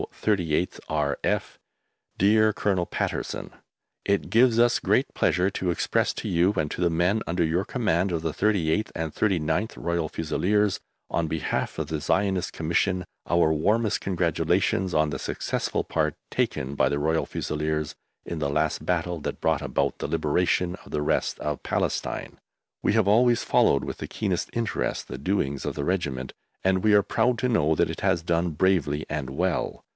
[0.19, 1.59] 38TH R.F.
[2.17, 3.51] DEAR COLONEL PATTERSON,
[4.03, 7.63] It gives us great pleasure to express to you and to the men under your
[7.63, 10.79] command of the 38th and 39th Royal Fusiliers,
[11.11, 16.89] on behalf of the Zionist Commission, our warmest congratulations on the successful part taken by
[16.89, 17.93] the Royal Fusiliers
[18.25, 22.39] in the last battle that brought about the liberation of the rest of Palestine.
[22.81, 26.33] We have always followed with the keenest interest the doings of the Regiment,
[26.63, 29.83] and we are proud to know that it has done bravely and well.